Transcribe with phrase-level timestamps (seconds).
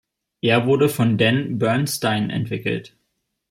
[0.41, 2.97] Er wurde von Dan Bernstein entwickelt.